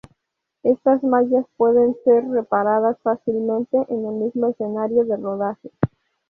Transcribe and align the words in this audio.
Estas 0.63 1.03
mallas 1.03 1.45
pueden 1.57 1.95
ser 2.03 2.27
reparadas 2.27 2.97
fácilmente 3.03 3.77
en 3.87 4.03
el 4.07 4.13
mismo 4.13 4.47
escenario 4.47 5.05
de 5.05 5.15
rodaje. 5.15 5.69